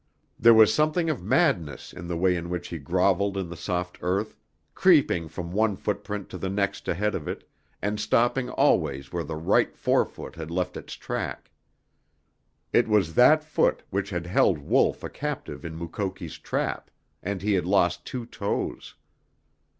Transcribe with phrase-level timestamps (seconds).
[0.39, 3.99] There was something of madness in the way in which he groveled in the soft
[4.01, 4.35] earth,
[4.73, 7.47] creeping from one footprint to the next ahead of it,
[7.83, 11.51] and stopping always where the right forefoot had left its track.
[12.73, 16.89] It was that foot which had held Wolf a captive in Mukoki's trap,
[17.21, 18.95] and he had lost two toes.